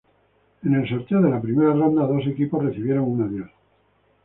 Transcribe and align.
En 0.63 0.73
el 0.73 0.89
sorteo 0.89 1.21
de 1.21 1.29
la 1.29 1.39
primera 1.39 1.73
ronda, 1.73 2.07
dos 2.07 2.25
equipos 2.25 2.63
recibieron 2.65 3.03
un 3.03 3.21
adiós. 3.21 3.51